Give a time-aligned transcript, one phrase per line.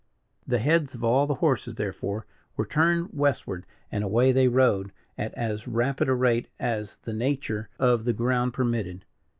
[0.47, 2.25] The heads of all the horses, therefore,
[2.57, 7.69] were turned westward, and away they rode at as rapid a rate as the nature
[7.77, 9.05] of the ground permitted.